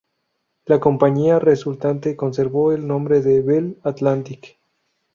La 0.65 0.79
compañía 0.79 1.37
resultante 1.37 2.15
conservó 2.15 2.71
el 2.73 2.87
nombre 2.87 3.21
de 3.21 3.39
Bell 3.43 3.77
Atlantic. 3.83 4.57